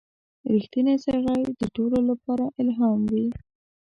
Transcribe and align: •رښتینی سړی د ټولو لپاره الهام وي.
•رښتینی 0.51 0.95
سړی 1.05 1.41
د 1.59 1.61
ټولو 1.75 1.97
لپاره 2.09 2.45
الهام 2.61 2.99
وي. 3.13 3.27